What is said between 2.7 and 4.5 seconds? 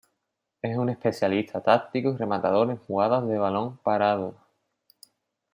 en jugadas de balón parado.